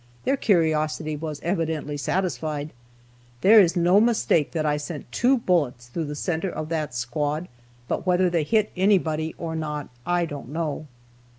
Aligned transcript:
Their 0.25 0.35
curiosity 0.35 1.15
was 1.15 1.39
evidently 1.43 1.95
satisfied. 1.95 2.73
There 3.41 3.59
is 3.61 3.75
no 3.75 4.01
mistake 4.01 4.49
that 4.49 4.65
I 4.65 4.77
sent 4.77 5.11
two 5.11 5.37
bullets 5.37 5.85
through 5.89 6.05
the 6.05 6.15
center 6.15 6.49
of 6.49 6.69
that 6.69 6.95
squad, 6.95 7.47
but 7.87 8.07
whether 8.07 8.27
they 8.27 8.41
hit 8.41 8.71
anybody 8.75 9.35
or 9.37 9.55
not 9.55 9.89
I 10.03 10.25
don't 10.25 10.49
know. 10.49 10.87